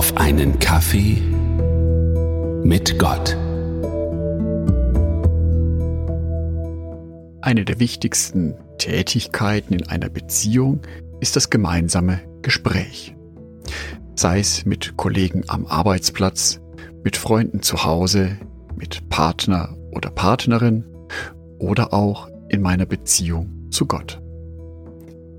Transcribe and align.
auf 0.00 0.16
einen 0.16 0.58
Kaffee 0.58 1.20
mit 2.64 2.98
Gott. 2.98 3.36
Eine 7.42 7.66
der 7.66 7.78
wichtigsten 7.80 8.54
Tätigkeiten 8.78 9.74
in 9.74 9.88
einer 9.88 10.08
Beziehung 10.08 10.80
ist 11.20 11.36
das 11.36 11.50
gemeinsame 11.50 12.18
Gespräch. 12.40 13.14
Sei 14.14 14.38
es 14.38 14.64
mit 14.64 14.96
Kollegen 14.96 15.44
am 15.48 15.66
Arbeitsplatz, 15.66 16.62
mit 17.04 17.18
Freunden 17.18 17.60
zu 17.60 17.84
Hause, 17.84 18.38
mit 18.76 19.06
Partner 19.10 19.76
oder 19.92 20.08
Partnerin 20.08 20.86
oder 21.58 21.92
auch 21.92 22.30
in 22.48 22.62
meiner 22.62 22.86
Beziehung 22.86 23.68
zu 23.70 23.84
Gott. 23.84 24.18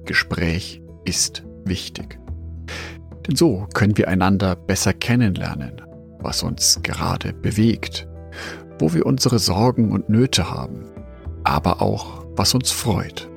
Gespräch 0.06 0.84
ist 1.04 1.44
wichtig. 1.66 2.21
Denn 3.28 3.36
so 3.36 3.68
können 3.74 3.98
wir 3.98 4.08
einander 4.08 4.56
besser 4.56 4.94
kennenlernen, 4.94 5.82
was 6.20 6.44
uns 6.44 6.80
gerade 6.84 7.34
bewegt, 7.34 8.08
wo 8.80 8.94
wir 8.94 9.06
unsere 9.06 9.40
Sorgen 9.40 9.92
und 9.92 10.10
Nöte 10.10 10.50
haben, 10.50 10.86
aber 11.44 11.82
auch 11.82 12.26
was 12.36 12.54
uns 12.54 12.72
freut. 12.72 13.30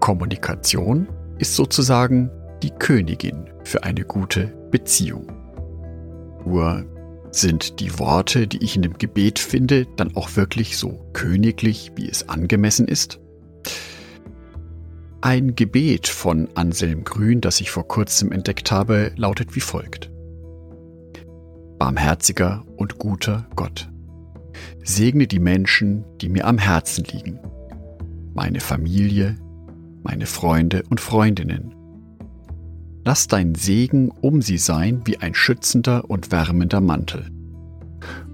Kommunikation 0.00 1.08
ist 1.38 1.54
sozusagen 1.54 2.30
die 2.62 2.70
Königin 2.70 3.50
für 3.64 3.82
eine 3.82 4.04
gute 4.04 4.52
Beziehung. 4.70 5.26
Nur 6.44 6.84
sind 7.32 7.80
die 7.80 7.98
Worte, 7.98 8.46
die 8.46 8.62
ich 8.64 8.76
in 8.76 8.82
dem 8.82 8.98
Gebet 8.98 9.38
finde, 9.38 9.86
dann 9.96 10.16
auch 10.16 10.36
wirklich 10.36 10.78
so 10.78 11.06
königlich, 11.12 11.92
wie 11.96 12.08
es 12.08 12.28
angemessen 12.28 12.88
ist? 12.88 13.20
Ein 15.26 15.56
Gebet 15.56 16.06
von 16.06 16.48
Anselm 16.54 17.02
Grün, 17.02 17.40
das 17.40 17.60
ich 17.60 17.72
vor 17.72 17.88
kurzem 17.88 18.30
entdeckt 18.30 18.70
habe, 18.70 19.10
lautet 19.16 19.56
wie 19.56 19.60
folgt. 19.60 20.08
Barmherziger 21.80 22.64
und 22.76 22.98
guter 23.00 23.48
Gott, 23.56 23.90
segne 24.84 25.26
die 25.26 25.40
Menschen, 25.40 26.04
die 26.20 26.28
mir 26.28 26.46
am 26.46 26.58
Herzen 26.58 27.02
liegen, 27.06 27.40
meine 28.34 28.60
Familie, 28.60 29.36
meine 30.04 30.26
Freunde 30.26 30.84
und 30.90 31.00
Freundinnen. 31.00 31.74
Lass 33.04 33.26
dein 33.26 33.56
Segen 33.56 34.12
um 34.20 34.42
sie 34.42 34.58
sein 34.58 35.02
wie 35.06 35.18
ein 35.18 35.34
schützender 35.34 36.08
und 36.08 36.30
wärmender 36.30 36.80
Mantel. 36.80 37.26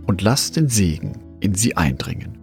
Und 0.07 0.21
lass 0.21 0.53
den 0.53 0.69
Segen 0.69 1.15
in 1.41 1.55
sie 1.55 1.75
eindringen, 1.75 2.37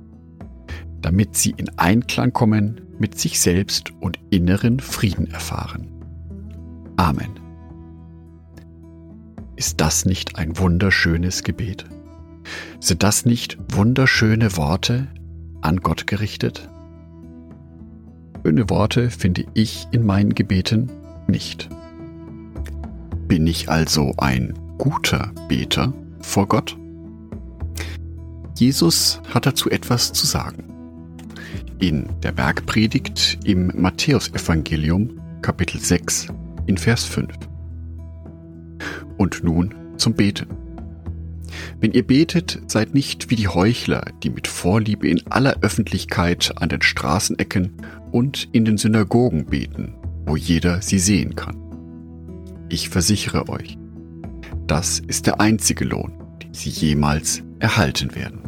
damit 1.09 1.35
sie 1.35 1.55
in 1.57 1.69
Einklang 1.79 2.33
kommen 2.33 2.81
mit 2.99 3.19
sich 3.19 3.39
selbst 3.39 3.91
und 3.99 4.19
inneren 4.29 4.79
Frieden 4.79 5.25
erfahren. 5.25 5.87
Amen. 6.97 7.31
Ist 9.55 9.81
das 9.81 10.05
nicht 10.05 10.35
ein 10.35 10.59
wunderschönes 10.59 11.41
Gebet? 11.41 11.85
Sind 12.79 13.01
das 13.01 13.25
nicht 13.25 13.57
wunderschöne 13.71 14.55
Worte 14.55 15.07
an 15.61 15.77
Gott 15.77 16.05
gerichtet? 16.05 16.69
Schöne 18.45 18.69
Worte 18.69 19.09
finde 19.09 19.45
ich 19.55 19.87
in 19.89 20.05
meinen 20.05 20.35
Gebeten 20.35 20.91
nicht. 21.25 21.69
Bin 23.27 23.47
ich 23.47 23.67
also 23.67 24.13
ein 24.17 24.53
guter 24.77 25.31
Beter 25.47 25.91
vor 26.21 26.47
Gott? 26.47 26.77
Jesus 28.55 29.19
hat 29.33 29.47
dazu 29.47 29.71
etwas 29.71 30.13
zu 30.13 30.27
sagen 30.27 30.69
in 31.79 32.07
der 32.23 32.31
Bergpredigt 32.31 33.39
im 33.45 33.71
Matthäusevangelium 33.75 35.19
Kapitel 35.41 35.79
6 35.79 36.27
in 36.65 36.77
Vers 36.77 37.05
5. 37.05 37.33
Und 39.17 39.43
nun 39.43 39.73
zum 39.97 40.13
Beten. 40.13 40.47
Wenn 41.79 41.91
ihr 41.93 42.05
betet, 42.05 42.61
seid 42.67 42.93
nicht 42.93 43.29
wie 43.29 43.35
die 43.35 43.47
Heuchler, 43.47 44.05
die 44.23 44.29
mit 44.29 44.47
Vorliebe 44.47 45.07
in 45.07 45.25
aller 45.27 45.57
Öffentlichkeit 45.61 46.53
an 46.57 46.69
den 46.69 46.81
Straßenecken 46.81 47.73
und 48.11 48.49
in 48.51 48.65
den 48.65 48.77
Synagogen 48.77 49.45
beten, 49.45 49.95
wo 50.25 50.35
jeder 50.35 50.81
sie 50.81 50.99
sehen 50.99 51.35
kann. 51.35 51.57
Ich 52.69 52.89
versichere 52.89 53.49
euch, 53.49 53.77
das 54.67 54.99
ist 54.99 55.25
der 55.25 55.41
einzige 55.41 55.85
Lohn, 55.85 56.13
den 56.43 56.53
sie 56.53 56.69
jemals 56.69 57.41
erhalten 57.59 58.13
werden. 58.13 58.41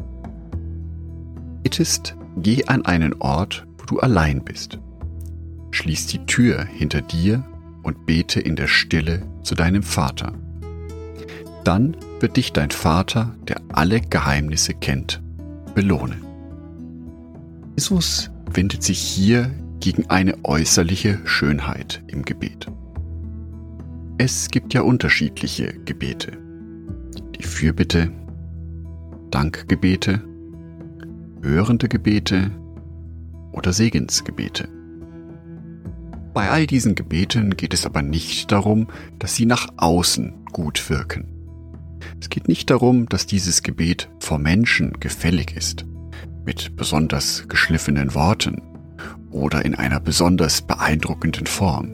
Bittest 1.63 2.15
Geh 2.37 2.65
an 2.65 2.85
einen 2.85 3.13
Ort, 3.21 3.65
wo 3.77 3.85
du 3.85 3.99
allein 3.99 4.43
bist. 4.43 4.79
Schließ 5.71 6.07
die 6.07 6.25
Tür 6.25 6.63
hinter 6.63 7.01
dir 7.01 7.43
und 7.83 8.05
bete 8.05 8.39
in 8.39 8.55
der 8.55 8.67
Stille 8.67 9.23
zu 9.43 9.55
deinem 9.55 9.83
Vater. 9.83 10.33
Dann 11.63 11.95
wird 12.19 12.37
dich 12.37 12.53
dein 12.53 12.71
Vater, 12.71 13.35
der 13.47 13.61
alle 13.69 14.01
Geheimnisse 14.01 14.73
kennt, 14.73 15.21
belohnen. 15.75 16.23
Jesus 17.75 18.31
wendet 18.53 18.83
sich 18.83 18.99
hier 18.99 19.51
gegen 19.79 20.09
eine 20.09 20.35
äußerliche 20.43 21.19
Schönheit 21.25 22.03
im 22.07 22.23
Gebet. 22.23 22.67
Es 24.17 24.49
gibt 24.49 24.73
ja 24.73 24.81
unterschiedliche 24.81 25.73
Gebete. 25.85 26.37
Die 27.39 27.43
Fürbitte, 27.43 28.11
Dankgebete 29.31 30.21
hörende 31.41 31.87
Gebete 31.87 32.51
oder 33.51 33.73
Segensgebete. 33.73 34.67
Bei 36.33 36.49
all 36.49 36.65
diesen 36.65 36.95
Gebeten 36.95 37.57
geht 37.57 37.73
es 37.73 37.85
aber 37.85 38.01
nicht 38.01 38.51
darum, 38.51 38.87
dass 39.19 39.35
sie 39.35 39.45
nach 39.45 39.67
außen 39.77 40.45
gut 40.53 40.89
wirken. 40.89 41.27
Es 42.19 42.29
geht 42.29 42.47
nicht 42.47 42.69
darum, 42.69 43.07
dass 43.09 43.25
dieses 43.25 43.63
Gebet 43.63 44.09
vor 44.19 44.37
Menschen 44.37 44.99
gefällig 44.99 45.55
ist, 45.55 45.85
mit 46.45 46.75
besonders 46.75 47.47
geschliffenen 47.47 48.13
Worten 48.15 48.61
oder 49.29 49.65
in 49.65 49.75
einer 49.75 49.99
besonders 49.99 50.61
beeindruckenden 50.61 51.47
Form. 51.47 51.91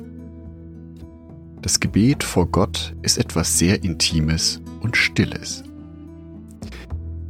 Das 1.62 1.80
Gebet 1.80 2.24
vor 2.24 2.48
Gott 2.48 2.96
ist 3.02 3.18
etwas 3.18 3.58
sehr 3.58 3.84
Intimes 3.84 4.62
und 4.82 4.96
Stilles. 4.96 5.64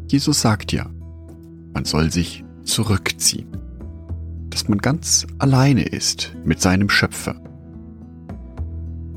Jesus 0.10 0.42
sagt 0.42 0.72
ja, 0.72 0.90
man 1.78 1.86
soll 1.86 2.12
sich 2.12 2.44
zurückziehen, 2.64 3.56
dass 4.50 4.68
man 4.68 4.80
ganz 4.80 5.28
alleine 5.38 5.84
ist 5.84 6.36
mit 6.44 6.60
seinem 6.60 6.90
Schöpfer. 6.90 7.36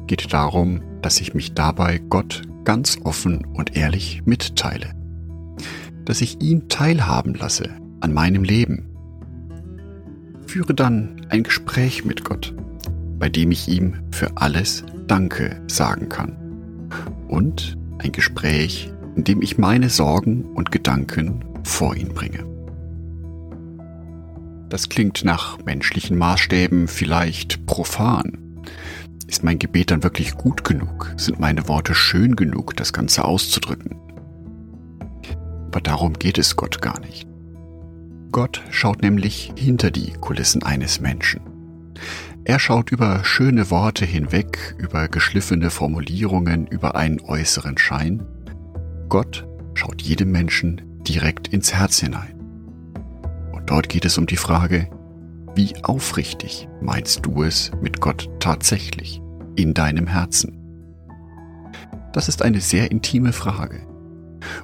Geht 0.06 0.30
darum, 0.34 0.82
dass 1.00 1.22
ich 1.22 1.32
mich 1.32 1.54
dabei 1.54 2.02
Gott 2.10 2.42
ganz 2.64 2.98
offen 3.02 3.46
und 3.46 3.78
ehrlich 3.78 4.20
mitteile, 4.26 4.90
dass 6.04 6.20
ich 6.20 6.42
ihn 6.42 6.68
teilhaben 6.68 7.32
lasse 7.32 7.70
an 8.00 8.12
meinem 8.12 8.44
Leben. 8.44 8.90
Führe 10.46 10.74
dann 10.74 11.24
ein 11.30 11.44
Gespräch 11.44 12.04
mit 12.04 12.26
Gott, 12.26 12.54
bei 13.18 13.30
dem 13.30 13.52
ich 13.52 13.68
ihm 13.68 13.94
für 14.10 14.36
alles 14.36 14.84
Danke 15.06 15.62
sagen 15.66 16.10
kann. 16.10 16.36
Und 17.26 17.78
ein 17.96 18.12
Gespräch, 18.12 18.92
in 19.16 19.24
dem 19.24 19.40
ich 19.40 19.56
meine 19.56 19.88
Sorgen 19.88 20.44
und 20.44 20.70
Gedanken 20.70 21.42
vor 21.64 21.96
ihn 21.96 22.14
bringe. 22.14 22.44
Das 24.70 24.88
klingt 24.88 25.24
nach 25.24 25.58
menschlichen 25.64 26.16
Maßstäben 26.16 26.86
vielleicht 26.86 27.66
profan. 27.66 28.38
Ist 29.26 29.42
mein 29.42 29.58
Gebet 29.58 29.90
dann 29.90 30.04
wirklich 30.04 30.34
gut 30.34 30.64
genug? 30.64 31.12
Sind 31.16 31.40
meine 31.40 31.66
Worte 31.68 31.94
schön 31.94 32.36
genug, 32.36 32.76
das 32.76 32.92
Ganze 32.92 33.24
auszudrücken? 33.24 33.96
Aber 35.66 35.80
darum 35.80 36.14
geht 36.14 36.38
es 36.38 36.56
Gott 36.56 36.80
gar 36.80 37.00
nicht. 37.00 37.28
Gott 38.32 38.62
schaut 38.70 39.02
nämlich 39.02 39.52
hinter 39.56 39.90
die 39.90 40.12
Kulissen 40.12 40.62
eines 40.62 41.00
Menschen. 41.00 41.40
Er 42.44 42.58
schaut 42.58 42.92
über 42.92 43.24
schöne 43.24 43.70
Worte 43.70 44.04
hinweg, 44.04 44.76
über 44.78 45.08
geschliffene 45.08 45.70
Formulierungen, 45.70 46.66
über 46.66 46.94
einen 46.94 47.20
äußeren 47.20 47.76
Schein. 47.76 48.22
Gott 49.08 49.46
schaut 49.74 50.00
jedem 50.02 50.30
Menschen 50.30 50.89
direkt 51.10 51.48
ins 51.48 51.74
Herz 51.74 51.98
hinein. 51.98 52.36
Dort 53.66 53.88
geht 53.88 54.04
es 54.04 54.16
um 54.16 54.26
die 54.26 54.36
Frage, 54.36 54.88
wie 55.56 55.72
aufrichtig 55.82 56.68
meinst 56.80 57.26
du 57.26 57.42
es 57.42 57.72
mit 57.82 58.00
Gott 58.00 58.30
tatsächlich 58.38 59.20
in 59.56 59.74
deinem 59.74 60.06
Herzen? 60.06 60.56
Das 62.12 62.28
ist 62.28 62.42
eine 62.42 62.60
sehr 62.60 62.92
intime 62.92 63.32
Frage. 63.32 63.80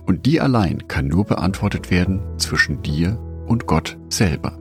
Und 0.07 0.25
die 0.25 0.41
allein 0.41 0.87
kann 0.87 1.09
nur 1.09 1.25
beantwortet 1.25 1.91
werden 1.91 2.21
zwischen 2.39 2.81
dir 2.83 3.19
und 3.47 3.67
Gott 3.67 3.99
selber. 4.09 4.57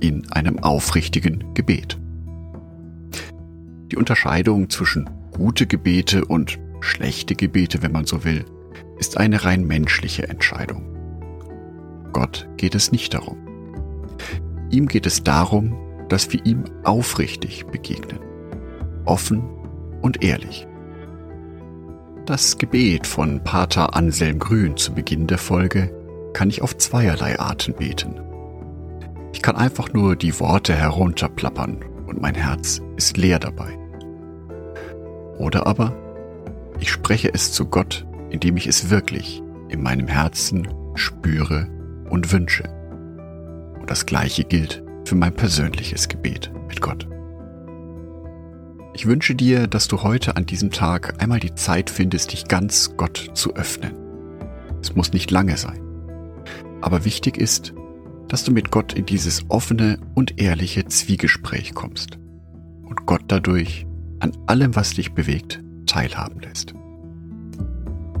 In 0.00 0.30
einem 0.30 0.60
aufrichtigen 0.60 1.54
Gebet. 1.54 1.98
Die 3.90 3.96
Unterscheidung 3.96 4.70
zwischen 4.70 5.10
gute 5.32 5.66
Gebete 5.66 6.24
und 6.24 6.58
schlechte 6.80 7.34
Gebete, 7.34 7.82
wenn 7.82 7.92
man 7.92 8.04
so 8.04 8.24
will, 8.24 8.44
ist 8.98 9.16
eine 9.16 9.44
rein 9.44 9.66
menschliche 9.66 10.28
Entscheidung. 10.28 10.84
Gott 12.12 12.48
geht 12.56 12.74
es 12.74 12.92
nicht 12.92 13.14
darum. 13.14 13.38
Ihm 14.70 14.86
geht 14.86 15.06
es 15.06 15.22
darum, 15.22 15.76
dass 16.08 16.32
wir 16.32 16.44
ihm 16.44 16.64
aufrichtig 16.84 17.66
begegnen, 17.66 18.18
offen 19.04 19.42
und 20.02 20.22
ehrlich. 20.22 20.66
Das 22.26 22.58
Gebet 22.58 23.06
von 23.06 23.42
Pater 23.42 23.94
Anselm 23.96 24.38
Grün 24.38 24.76
zu 24.76 24.92
Beginn 24.92 25.26
der 25.26 25.38
Folge 25.38 25.94
kann 26.34 26.50
ich 26.50 26.60
auf 26.60 26.76
zweierlei 26.76 27.38
Arten 27.38 27.74
beten. 27.74 28.20
Ich 29.32 29.42
kann 29.42 29.56
einfach 29.56 29.92
nur 29.92 30.16
die 30.16 30.38
Worte 30.40 30.74
herunterplappern 30.74 31.84
und 32.06 32.20
mein 32.20 32.34
Herz 32.34 32.82
ist 32.96 33.16
leer 33.16 33.38
dabei. 33.38 33.78
Oder 35.38 35.66
aber 35.66 35.94
ich 36.80 36.90
spreche 36.90 37.32
es 37.32 37.52
zu 37.52 37.66
Gott, 37.66 38.06
indem 38.30 38.56
ich 38.56 38.66
es 38.66 38.90
wirklich 38.90 39.42
in 39.68 39.82
meinem 39.82 40.06
Herzen 40.06 40.68
spüre 40.94 41.68
und 42.10 42.32
wünsche. 42.32 42.64
Und 43.78 43.90
das 43.90 44.06
gleiche 44.06 44.44
gilt 44.44 44.82
für 45.04 45.14
mein 45.14 45.34
persönliches 45.34 46.08
Gebet 46.08 46.50
mit 46.68 46.80
Gott. 46.80 47.08
Ich 48.94 49.06
wünsche 49.06 49.34
dir, 49.34 49.66
dass 49.66 49.86
du 49.86 50.02
heute 50.02 50.36
an 50.36 50.46
diesem 50.46 50.70
Tag 50.70 51.22
einmal 51.22 51.40
die 51.40 51.54
Zeit 51.54 51.88
findest, 51.88 52.32
dich 52.32 52.48
ganz 52.48 52.96
Gott 52.96 53.30
zu 53.34 53.54
öffnen. 53.54 53.94
Es 54.82 54.94
muss 54.96 55.12
nicht 55.12 55.30
lange 55.30 55.56
sein. 55.56 55.80
Aber 56.80 57.04
wichtig 57.04 57.36
ist, 57.36 57.72
dass 58.28 58.44
du 58.44 58.52
mit 58.52 58.70
Gott 58.70 58.92
in 58.92 59.06
dieses 59.06 59.44
offene 59.48 59.98
und 60.14 60.40
ehrliche 60.40 60.84
Zwiegespräch 60.86 61.74
kommst 61.74 62.18
und 62.84 63.06
Gott 63.06 63.22
dadurch 63.28 63.86
an 64.20 64.32
allem, 64.46 64.74
was 64.74 64.94
dich 64.94 65.12
bewegt, 65.12 65.60
teilhaben 65.86 66.40
lässt. 66.40 66.74